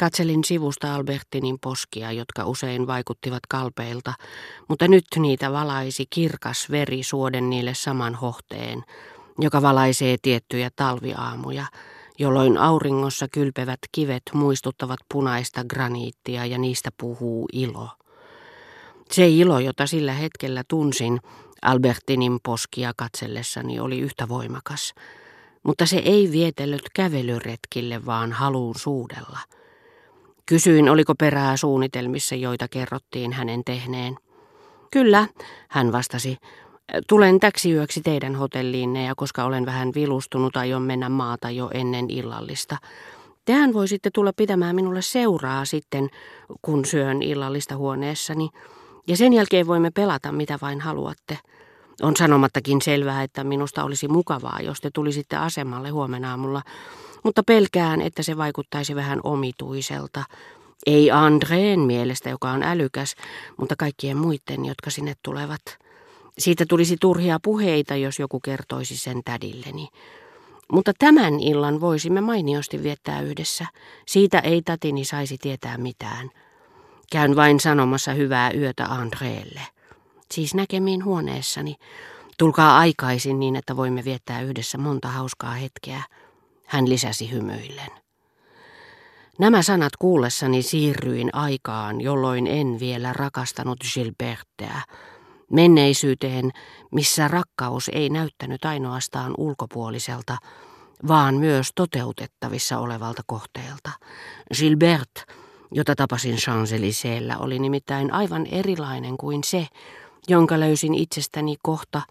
Katselin 0.00 0.44
sivusta 0.44 0.94
Albertinin 0.94 1.58
poskia, 1.58 2.12
jotka 2.12 2.44
usein 2.44 2.86
vaikuttivat 2.86 3.40
kalpeilta, 3.48 4.14
mutta 4.68 4.88
nyt 4.88 5.04
niitä 5.16 5.52
valaisi 5.52 6.04
kirkas 6.10 6.70
veri 6.70 7.02
suoden 7.02 7.50
niille 7.50 7.74
saman 7.74 8.14
hohteen, 8.14 8.84
joka 9.38 9.62
valaisee 9.62 10.16
tiettyjä 10.22 10.70
talviaamuja, 10.76 11.66
jolloin 12.18 12.58
auringossa 12.58 13.28
kylpevät 13.28 13.78
kivet 13.92 14.22
muistuttavat 14.32 14.98
punaista 15.12 15.64
graniittia 15.64 16.46
ja 16.46 16.58
niistä 16.58 16.90
puhuu 17.00 17.48
ilo. 17.52 17.88
Se 19.10 19.28
ilo, 19.28 19.58
jota 19.58 19.86
sillä 19.86 20.12
hetkellä 20.12 20.62
tunsin 20.68 21.20
Albertinin 21.62 22.38
poskia 22.42 22.92
katsellessani, 22.96 23.80
oli 23.80 24.00
yhtä 24.00 24.28
voimakas, 24.28 24.94
mutta 25.62 25.86
se 25.86 25.96
ei 25.96 26.32
vietellyt 26.32 26.88
kävelyretkille, 26.94 28.06
vaan 28.06 28.32
haluun 28.32 28.74
suudella. 28.78 29.38
Kysyin, 30.50 30.88
oliko 30.88 31.14
perää 31.14 31.56
suunnitelmissa, 31.56 32.34
joita 32.34 32.68
kerrottiin 32.68 33.32
hänen 33.32 33.64
tehneen. 33.64 34.16
Kyllä, 34.90 35.26
hän 35.68 35.92
vastasi. 35.92 36.36
Tulen 37.08 37.40
täksi 37.40 37.72
yöksi 37.72 38.00
teidän 38.00 38.34
hotelliinne 38.34 39.04
ja 39.04 39.14
koska 39.14 39.44
olen 39.44 39.66
vähän 39.66 39.92
vilustunut, 39.94 40.56
aion 40.56 40.82
mennä 40.82 41.08
maata 41.08 41.50
jo 41.50 41.70
ennen 41.74 42.10
illallista. 42.10 42.76
Tehän 43.44 43.72
voisitte 43.72 44.10
tulla 44.14 44.32
pitämään 44.36 44.74
minulle 44.74 45.02
seuraa 45.02 45.64
sitten, 45.64 46.08
kun 46.62 46.84
syön 46.84 47.22
illallista 47.22 47.76
huoneessani. 47.76 48.48
Ja 49.06 49.16
sen 49.16 49.32
jälkeen 49.32 49.66
voimme 49.66 49.90
pelata 49.90 50.32
mitä 50.32 50.58
vain 50.62 50.80
haluatte. 50.80 51.38
On 52.02 52.16
sanomattakin 52.16 52.82
selvää, 52.82 53.22
että 53.22 53.44
minusta 53.44 53.84
olisi 53.84 54.08
mukavaa, 54.08 54.58
jos 54.62 54.80
te 54.80 54.90
tulisitte 54.94 55.36
asemalle 55.36 55.88
huomenna 55.88 56.30
aamulla, 56.30 56.62
mutta 57.24 57.42
pelkään, 57.42 58.02
että 58.02 58.22
se 58.22 58.36
vaikuttaisi 58.36 58.94
vähän 58.94 59.20
omituiselta. 59.24 60.24
Ei 60.86 61.10
Andreen 61.10 61.80
mielestä, 61.80 62.30
joka 62.30 62.50
on 62.50 62.62
älykäs, 62.62 63.14
mutta 63.56 63.74
kaikkien 63.78 64.16
muiden, 64.16 64.64
jotka 64.64 64.90
sinne 64.90 65.14
tulevat. 65.22 65.62
Siitä 66.38 66.64
tulisi 66.68 66.96
turhia 67.00 67.38
puheita, 67.42 67.96
jos 67.96 68.18
joku 68.18 68.40
kertoisi 68.40 68.96
sen 68.96 69.20
tädilleni. 69.24 69.88
Mutta 70.72 70.92
tämän 70.98 71.40
illan 71.40 71.80
voisimme 71.80 72.20
mainiosti 72.20 72.82
viettää 72.82 73.20
yhdessä. 73.20 73.66
Siitä 74.06 74.38
ei 74.38 74.62
tatini 74.62 75.04
saisi 75.04 75.38
tietää 75.38 75.78
mitään. 75.78 76.30
Käyn 77.12 77.36
vain 77.36 77.60
sanomassa 77.60 78.12
hyvää 78.12 78.50
yötä 78.50 78.84
Andreelle. 78.84 79.60
Siis 80.30 80.54
näkemiin 80.54 81.04
huoneessani. 81.04 81.76
Tulkaa 82.38 82.78
aikaisin 82.78 83.40
niin, 83.40 83.56
että 83.56 83.76
voimme 83.76 84.04
viettää 84.04 84.42
yhdessä 84.42 84.78
monta 84.78 85.08
hauskaa 85.08 85.54
hetkeä. 85.54 86.02
Hän 86.70 86.88
lisäsi 86.88 87.30
hymyillen. 87.30 87.90
Nämä 89.38 89.62
sanat 89.62 89.92
kuullessani 89.98 90.62
siirryin 90.62 91.34
aikaan, 91.34 92.00
jolloin 92.00 92.46
en 92.46 92.80
vielä 92.80 93.12
rakastanut 93.12 93.78
Gilbertteä, 93.94 94.82
menneisyyteen, 95.52 96.50
missä 96.92 97.28
rakkaus 97.28 97.90
ei 97.94 98.08
näyttänyt 98.08 98.64
ainoastaan 98.64 99.34
ulkopuoliselta, 99.38 100.36
vaan 101.08 101.34
myös 101.34 101.70
toteutettavissa 101.74 102.78
olevalta 102.78 103.22
kohteelta. 103.26 103.90
Gilbert, 104.58 105.24
jota 105.72 105.96
tapasin 105.96 106.36
champs 106.36 106.70
oli 107.38 107.58
nimittäin 107.58 108.12
aivan 108.12 108.46
erilainen 108.46 109.16
kuin 109.16 109.44
se, 109.44 109.66
jonka 110.28 110.60
löysin 110.60 110.94
itsestäni 110.94 111.56
kohta 111.62 112.02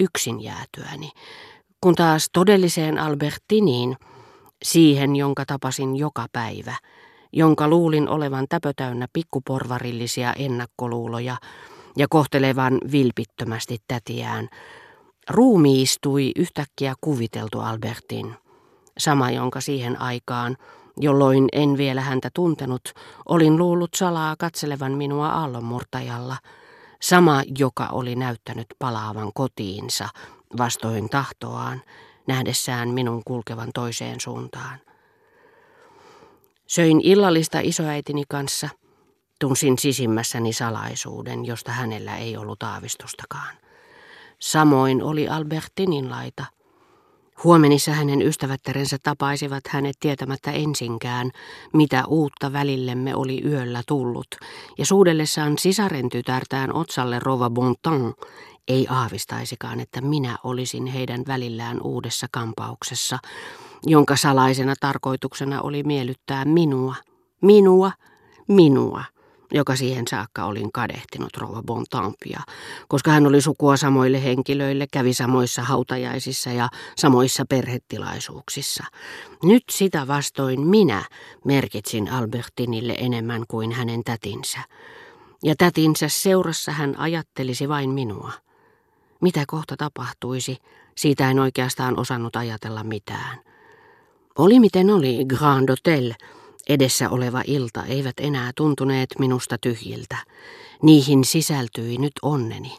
yksin 0.00 0.40
jäätyäni, 0.40 1.10
kun 1.80 1.94
taas 1.94 2.28
todelliseen 2.32 2.98
Albertiniin, 2.98 3.96
siihen 4.62 5.16
jonka 5.16 5.44
tapasin 5.46 5.96
joka 5.96 6.26
päivä, 6.32 6.74
jonka 7.32 7.68
luulin 7.68 8.08
olevan 8.08 8.46
täpötäynnä 8.48 9.06
pikkuporvarillisia 9.12 10.32
ennakkoluuloja 10.32 11.36
ja 11.96 12.06
kohtelevan 12.10 12.78
vilpittömästi 12.92 13.78
tätiään, 13.88 14.48
ruumiistui 15.30 16.32
yhtäkkiä 16.36 16.94
kuviteltu 17.00 17.60
Albertin, 17.60 18.34
sama 18.98 19.30
jonka 19.30 19.60
siihen 19.60 20.00
aikaan, 20.00 20.56
jolloin 20.96 21.48
en 21.52 21.76
vielä 21.76 22.00
häntä 22.00 22.30
tuntenut, 22.34 22.92
olin 23.28 23.58
luullut 23.58 23.94
salaa 23.96 24.36
katselevan 24.38 24.92
minua 24.92 25.28
aallonmurtajalla, 25.28 26.36
sama 27.02 27.42
joka 27.58 27.88
oli 27.92 28.16
näyttänyt 28.16 28.66
palaavan 28.78 29.30
kotiinsa 29.34 30.08
vastoin 30.58 31.08
tahtoaan, 31.08 31.82
nähdessään 32.26 32.88
minun 32.88 33.22
kulkevan 33.24 33.70
toiseen 33.74 34.20
suuntaan. 34.20 34.78
Söin 36.66 37.00
illallista 37.00 37.58
isoäitini 37.62 38.22
kanssa. 38.28 38.68
Tunsin 39.40 39.78
sisimmässäni 39.78 40.52
salaisuuden, 40.52 41.46
josta 41.46 41.72
hänellä 41.72 42.16
ei 42.16 42.36
ollut 42.36 42.62
aavistustakaan. 42.62 43.56
Samoin 44.38 45.02
oli 45.02 45.28
Albertinin 45.28 46.10
laita. 46.10 46.44
Huomenissa 47.44 47.92
hänen 47.92 48.22
ystävättärensä 48.22 48.96
tapaisivat 49.02 49.64
hänet 49.68 49.96
tietämättä 50.00 50.52
ensinkään, 50.52 51.30
mitä 51.72 52.04
uutta 52.06 52.52
välillemme 52.52 53.14
oli 53.14 53.42
yöllä 53.44 53.82
tullut, 53.88 54.26
ja 54.78 54.86
suudellessaan 54.86 55.58
sisaren 55.58 56.08
tytärtään 56.08 56.74
otsalle 56.74 57.18
Rova 57.18 57.50
Bonton 57.50 58.14
ei 58.68 58.86
aavistaisikaan, 58.90 59.80
että 59.80 60.00
minä 60.00 60.38
olisin 60.44 60.86
heidän 60.86 61.22
välillään 61.26 61.80
uudessa 61.82 62.26
kampauksessa, 62.30 63.18
jonka 63.86 64.16
salaisena 64.16 64.74
tarkoituksena 64.80 65.60
oli 65.60 65.82
miellyttää 65.82 66.44
minua, 66.44 66.94
minua, 67.42 67.92
minua, 68.48 69.04
joka 69.52 69.76
siihen 69.76 70.04
saakka 70.08 70.44
olin 70.44 70.72
kadehtinut 70.72 71.36
rouva 71.36 71.62
Bontampia, 71.62 72.40
koska 72.88 73.10
hän 73.10 73.26
oli 73.26 73.40
sukua 73.40 73.76
samoille 73.76 74.24
henkilöille, 74.24 74.86
kävi 74.92 75.14
samoissa 75.14 75.62
hautajaisissa 75.62 76.50
ja 76.50 76.68
samoissa 76.96 77.44
perhetilaisuuksissa. 77.48 78.84
Nyt 79.42 79.64
sitä 79.70 80.06
vastoin 80.06 80.60
minä 80.60 81.04
merkitsin 81.44 82.12
Albertinille 82.12 82.94
enemmän 82.98 83.44
kuin 83.48 83.72
hänen 83.72 84.04
tätinsä. 84.04 84.58
Ja 85.42 85.54
tätinsä 85.58 86.08
seurassa 86.08 86.72
hän 86.72 86.98
ajattelisi 86.98 87.68
vain 87.68 87.90
minua. 87.90 88.32
Mitä 89.20 89.44
kohta 89.46 89.76
tapahtuisi, 89.76 90.56
siitä 90.96 91.30
en 91.30 91.38
oikeastaan 91.38 92.00
osannut 92.00 92.36
ajatella 92.36 92.84
mitään. 92.84 93.38
Oli 94.38 94.60
miten 94.60 94.90
oli 94.90 95.24
Grand 95.24 95.70
Hotel, 95.70 96.12
edessä 96.68 97.10
oleva 97.10 97.42
ilta, 97.46 97.84
eivät 97.84 98.14
enää 98.20 98.50
tuntuneet 98.56 99.10
minusta 99.18 99.58
tyhjiltä. 99.58 100.16
Niihin 100.82 101.24
sisältyi 101.24 101.98
nyt 101.98 102.12
onneni. 102.22 102.76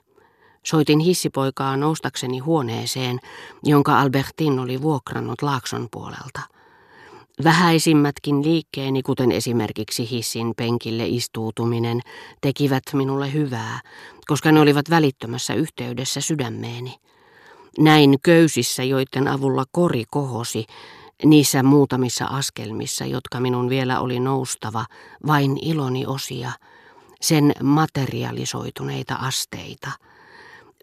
Soitin 0.65 0.99
hissipoikaa 0.99 1.77
noustakseni 1.77 2.39
huoneeseen, 2.39 3.19
jonka 3.63 3.99
Albertin 3.99 4.59
oli 4.59 4.81
vuokrannut 4.81 5.41
Laakson 5.41 5.87
puolelta. 5.91 6.39
Vähäisimmätkin 7.43 8.43
liikkeeni, 8.43 9.01
kuten 9.01 9.31
esimerkiksi 9.31 10.09
hissin 10.09 10.53
penkille 10.57 11.07
istuutuminen, 11.07 12.01
tekivät 12.41 12.83
minulle 12.93 13.33
hyvää, 13.33 13.79
koska 14.27 14.51
ne 14.51 14.59
olivat 14.59 14.89
välittömässä 14.89 15.53
yhteydessä 15.53 16.21
sydämeeni. 16.21 16.95
Näin 17.77 18.15
köysissä, 18.23 18.83
joiden 18.83 19.27
avulla 19.27 19.65
kori 19.71 20.03
kohosi, 20.11 20.65
niissä 21.25 21.63
muutamissa 21.63 22.25
askelmissa, 22.25 23.05
jotka 23.05 23.39
minun 23.39 23.69
vielä 23.69 23.99
oli 23.99 24.19
noustava, 24.19 24.85
vain 25.27 25.57
iloni 25.61 26.05
osia, 26.05 26.51
sen 27.21 27.51
materialisoituneita 27.63 29.15
asteita. 29.15 29.91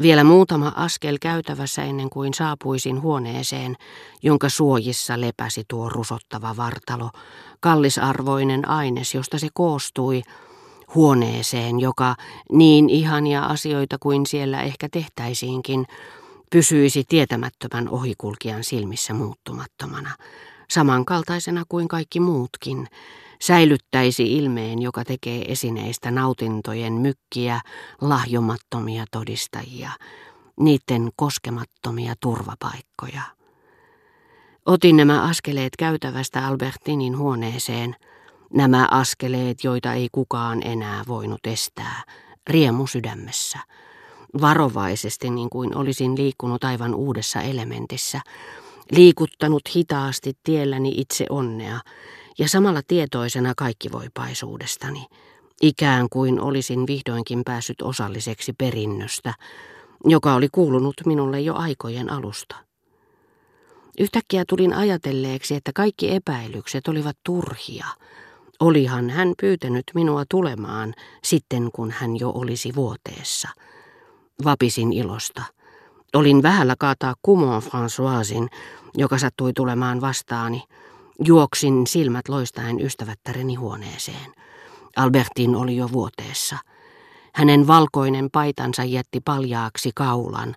Vielä 0.02 0.24
muutama 0.24 0.72
askel 0.76 1.16
käytävässä 1.20 1.82
ennen 1.82 2.10
kuin 2.10 2.34
saapuisin 2.34 3.02
huoneeseen, 3.02 3.76
jonka 4.22 4.48
suojissa 4.48 5.20
lepäsi 5.20 5.64
tuo 5.68 5.88
rusottava 5.88 6.56
vartalo, 6.56 7.10
kallisarvoinen 7.60 8.68
aines, 8.68 9.14
josta 9.14 9.38
se 9.38 9.48
koostui, 9.54 10.22
huoneeseen, 10.94 11.80
joka 11.80 12.14
niin 12.52 12.90
ihania 12.90 13.44
asioita 13.44 13.96
kuin 14.00 14.26
siellä 14.26 14.62
ehkä 14.62 14.88
tehtäisiinkin, 14.92 15.86
pysyisi 16.50 17.04
tietämättömän 17.08 17.88
ohikulkijan 17.88 18.64
silmissä 18.64 19.14
muuttumattomana, 19.14 20.14
samankaltaisena 20.70 21.62
kuin 21.68 21.88
kaikki 21.88 22.20
muutkin, 22.20 22.88
säilyttäisi 23.42 24.36
ilmeen, 24.36 24.82
joka 24.82 25.04
tekee 25.04 25.52
esineistä 25.52 26.10
nautintojen 26.10 26.92
mykkiä, 26.92 27.60
lahjomattomia 28.00 29.04
todistajia, 29.10 29.90
niiden 30.60 31.10
koskemattomia 31.16 32.14
turvapaikkoja. 32.20 33.22
Otin 34.66 34.96
nämä 34.96 35.22
askeleet 35.22 35.72
käytävästä 35.78 36.46
Albertinin 36.46 37.18
huoneeseen, 37.18 37.96
nämä 38.54 38.88
askeleet, 38.90 39.64
joita 39.64 39.92
ei 39.92 40.08
kukaan 40.12 40.62
enää 40.62 41.04
voinut 41.08 41.46
estää, 41.46 42.02
riemu 42.50 42.86
sydämessä– 42.86 43.58
varovaisesti 44.40 45.30
niin 45.30 45.50
kuin 45.50 45.76
olisin 45.76 46.16
liikkunut 46.16 46.64
aivan 46.64 46.94
uudessa 46.94 47.40
elementissä, 47.40 48.20
liikuttanut 48.92 49.62
hitaasti 49.76 50.32
tielläni 50.42 50.92
itse 50.96 51.26
onnea, 51.30 51.80
ja 52.38 52.48
samalla 52.48 52.80
tietoisena 52.88 53.52
kaikkivoipaisuudestani, 53.56 55.06
ikään 55.62 56.06
kuin 56.10 56.40
olisin 56.40 56.86
vihdoinkin 56.86 57.42
päässyt 57.44 57.82
osalliseksi 57.82 58.52
perinnöstä, 58.52 59.34
joka 60.04 60.34
oli 60.34 60.48
kuulunut 60.52 60.94
minulle 61.06 61.40
jo 61.40 61.54
aikojen 61.54 62.12
alusta. 62.12 62.56
Yhtäkkiä 63.98 64.44
tulin 64.48 64.72
ajatelleeksi, 64.74 65.54
että 65.54 65.70
kaikki 65.74 66.14
epäilykset 66.14 66.88
olivat 66.88 67.16
turhia. 67.24 67.86
Olihan 68.60 69.10
hän 69.10 69.32
pyytänyt 69.40 69.84
minua 69.94 70.24
tulemaan 70.30 70.94
sitten, 71.24 71.70
kun 71.72 71.90
hän 71.90 72.20
jo 72.20 72.30
olisi 72.30 72.74
vuoteessa. 72.74 73.48
Vapisin 74.44 74.92
ilosta. 74.92 75.42
Olin 76.14 76.42
vähällä 76.42 76.74
kaataa 76.78 77.14
kumoon 77.22 77.62
Françoisin, 77.62 78.48
joka 78.94 79.18
sattui 79.18 79.52
tulemaan 79.52 80.00
vastaani. 80.00 80.62
Juoksin 81.24 81.86
silmät 81.86 82.28
loistaen 82.28 82.80
ystävättäreni 82.80 83.54
huoneeseen. 83.54 84.32
Albertin 84.96 85.56
oli 85.56 85.76
jo 85.76 85.92
vuoteessa. 85.92 86.56
Hänen 87.34 87.66
valkoinen 87.66 88.28
paitansa 88.32 88.84
jätti 88.84 89.20
paljaaksi 89.20 89.90
kaulan 89.94 90.54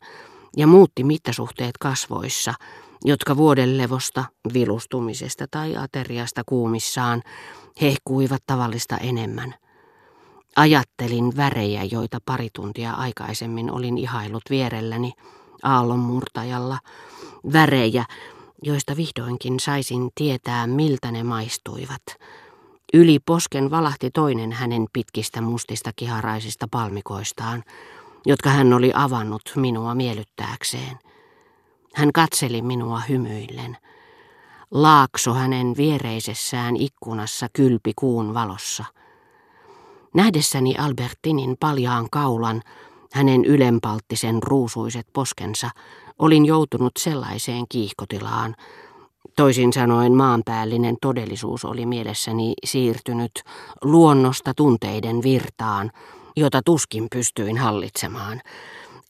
ja 0.57 0.67
muutti 0.67 1.03
mittasuhteet 1.03 1.77
kasvoissa, 1.79 2.53
jotka 3.05 3.37
vuoden 3.37 3.77
levosta, 3.77 4.25
vilustumisesta 4.53 5.45
tai 5.51 5.77
ateriasta 5.77 6.41
kuumissaan 6.45 7.21
hehkuivat 7.81 8.43
tavallista 8.47 8.97
enemmän. 8.97 9.55
Ajattelin 10.59 11.37
värejä, 11.37 11.83
joita 11.83 12.17
pari 12.25 12.49
tuntia 12.53 12.93
aikaisemmin 12.93 13.71
olin 13.71 13.97
ihailut 13.97 14.43
vierelläni 14.49 15.13
aallonmurtajalla, 15.63 16.79
värejä, 17.53 18.05
joista 18.63 18.97
vihdoinkin 18.97 19.59
saisin 19.59 20.09
tietää, 20.15 20.67
miltä 20.67 21.11
ne 21.11 21.23
maistuivat. 21.23 22.01
Yli 22.93 23.19
posken 23.25 23.71
valahti 23.71 24.11
toinen 24.11 24.51
hänen 24.51 24.85
pitkistä 24.93 25.41
mustista 25.41 25.91
kiharaisista 25.95 26.67
palmikoistaan, 26.71 27.63
jotka 28.25 28.49
hän 28.49 28.73
oli 28.73 28.91
avannut 28.95 29.51
minua 29.55 29.95
miellyttääkseen. 29.95 30.99
Hän 31.95 32.11
katseli 32.13 32.61
minua 32.61 32.99
hymyillen. 33.09 33.77
Laakso 34.71 35.33
hänen 35.33 35.73
viereisessään 35.77 36.77
ikkunassa 36.77 37.47
kylpi 37.53 37.93
kuun 37.95 38.33
valossa. 38.33 38.85
Nähdessäni 40.13 40.75
Albertinin 40.77 41.57
paljaan 41.59 42.07
kaulan, 42.11 42.61
hänen 43.13 43.45
ylenpalttisen 43.45 44.43
ruusuiset 44.43 45.07
poskensa, 45.13 45.69
olin 46.19 46.45
joutunut 46.45 46.91
sellaiseen 46.99 47.65
kiihkotilaan. 47.69 48.55
Toisin 49.35 49.73
sanoen 49.73 50.13
maanpäällinen 50.13 50.97
todellisuus 51.01 51.65
oli 51.65 51.85
mielessäni 51.85 52.53
siirtynyt 52.65 53.31
luonnosta 53.83 54.53
tunteiden 54.53 55.23
virtaan, 55.23 55.91
jota 56.35 56.61
tuskin 56.65 57.07
pystyin 57.11 57.57
hallitsemaan 57.57 58.41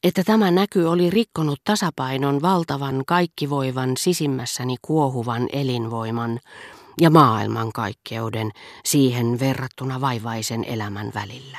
että 0.04 0.24
tämä 0.24 0.52
näky 0.52 0.84
oli 0.84 1.10
rikkonut 1.10 1.60
tasapainon 1.64 2.42
valtavan 2.42 3.04
kaikkivoivan 3.08 3.98
sisimmässäni 3.98 4.76
kuohuvan 4.82 5.50
elinvoiman 5.54 6.40
ja 7.02 7.10
maailmankaikkeuden 7.10 8.52
siihen 8.86 9.40
verrattuna 9.40 10.02
vaivaisen 10.02 10.64
elämän 10.64 11.12
välillä. 11.16 11.58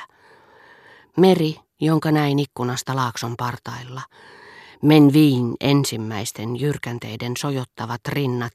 Meri, 1.17 1.55
jonka 1.81 2.11
näin 2.11 2.39
ikkunasta 2.39 2.95
laakson 2.95 3.37
partailla, 3.37 4.01
Menviin 4.81 5.55
ensimmäisten 5.59 6.59
jyrkänteiden 6.59 7.37
sojottavat 7.37 8.01
rinnat, 8.07 8.53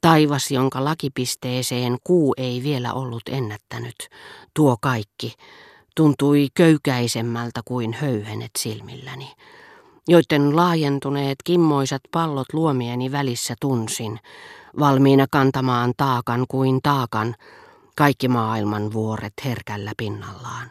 taivas, 0.00 0.50
jonka 0.50 0.84
lakipisteeseen 0.84 1.96
kuu 2.04 2.34
ei 2.36 2.62
vielä 2.62 2.92
ollut 2.92 3.22
ennättänyt, 3.28 3.96
tuo 4.54 4.76
kaikki, 4.80 5.34
tuntui 5.96 6.48
köykäisemmältä 6.54 7.60
kuin 7.64 7.92
höyhenet 7.92 8.50
silmilläni, 8.58 9.32
joiden 10.08 10.56
laajentuneet 10.56 11.38
kimmoisat 11.44 12.02
pallot 12.12 12.52
luomieni 12.52 13.12
välissä 13.12 13.54
tunsin, 13.60 14.20
valmiina 14.78 15.26
kantamaan 15.30 15.92
taakan 15.96 16.44
kuin 16.48 16.80
taakan, 16.82 17.34
kaikki 17.96 18.28
maailman 18.28 18.92
vuoret 18.92 19.32
herkällä 19.44 19.92
pinnallaan. 19.96 20.70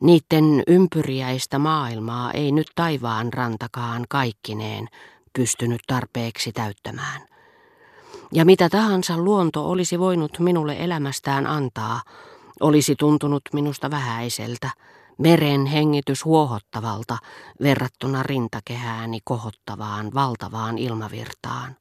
Niiden 0.00 0.62
ympyriäistä 0.66 1.58
maailmaa 1.58 2.32
ei 2.32 2.52
nyt 2.52 2.66
taivaan 2.74 3.32
rantakaan 3.32 4.04
kaikkineen 4.08 4.88
pystynyt 5.32 5.80
tarpeeksi 5.86 6.52
täyttämään. 6.52 7.20
Ja 8.32 8.44
mitä 8.44 8.68
tahansa 8.68 9.18
luonto 9.18 9.70
olisi 9.70 9.98
voinut 9.98 10.38
minulle 10.38 10.76
elämästään 10.78 11.46
antaa, 11.46 12.02
olisi 12.60 12.96
tuntunut 12.96 13.42
minusta 13.52 13.90
vähäiseltä, 13.90 14.70
meren 15.22 15.66
hengitys 15.66 16.24
huohottavalta 16.24 17.18
verrattuna 17.62 18.22
rintakehääni 18.22 19.18
kohottavaan 19.24 20.10
valtavaan 20.14 20.78
ilmavirtaan. 20.78 21.76